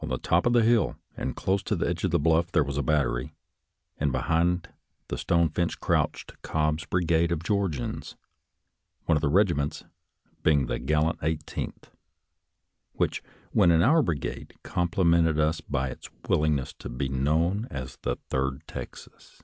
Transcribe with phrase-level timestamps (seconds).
[0.00, 2.62] On the top of the hill, and close to the edge of the bluff there
[2.62, 3.34] was a battery,
[3.98, 4.68] and behind
[5.08, 8.14] the stone fence crouched Cobb's brigade of Georgians—
[9.06, 9.82] one of the regi ments
[10.44, 11.90] being the gallant Eighteenth,
[12.92, 17.96] which, when in our brigade, complimented us by its willing ness to be known as
[18.02, 19.42] the Third Texas.